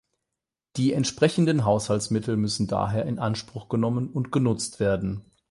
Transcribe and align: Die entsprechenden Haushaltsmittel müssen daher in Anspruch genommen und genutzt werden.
Die 0.77 0.93
entsprechenden 0.93 1.63
Haushaltsmittel 1.63 2.35
müssen 2.35 2.65
daher 2.65 3.05
in 3.05 3.19
Anspruch 3.19 3.69
genommen 3.69 4.09
und 4.09 4.31
genutzt 4.31 4.79
werden. 4.79 5.21